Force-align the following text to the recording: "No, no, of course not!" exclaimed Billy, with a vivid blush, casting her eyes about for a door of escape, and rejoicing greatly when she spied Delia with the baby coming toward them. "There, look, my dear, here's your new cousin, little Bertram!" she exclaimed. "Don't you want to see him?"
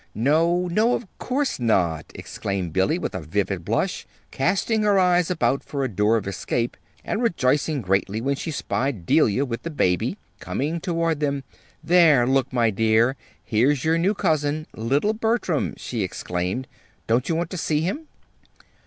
"No, 0.15 0.67
no, 0.67 0.95
of 0.95 1.05
course 1.19 1.59
not!" 1.59 2.11
exclaimed 2.15 2.73
Billy, 2.73 2.97
with 2.97 3.13
a 3.13 3.21
vivid 3.21 3.63
blush, 3.63 4.07
casting 4.31 4.81
her 4.81 4.97
eyes 4.97 5.29
about 5.29 5.63
for 5.63 5.83
a 5.83 5.87
door 5.87 6.17
of 6.17 6.25
escape, 6.27 6.75
and 7.05 7.21
rejoicing 7.21 7.83
greatly 7.83 8.19
when 8.19 8.35
she 8.35 8.49
spied 8.49 9.05
Delia 9.05 9.45
with 9.45 9.61
the 9.61 9.69
baby 9.69 10.17
coming 10.39 10.81
toward 10.81 11.19
them. 11.19 11.43
"There, 11.83 12.25
look, 12.25 12.51
my 12.51 12.71
dear, 12.71 13.15
here's 13.43 13.85
your 13.85 13.99
new 13.99 14.15
cousin, 14.15 14.65
little 14.75 15.13
Bertram!" 15.13 15.75
she 15.77 16.01
exclaimed. 16.01 16.67
"Don't 17.05 17.29
you 17.29 17.35
want 17.35 17.51
to 17.51 17.57
see 17.57 17.81
him?" 17.81 18.07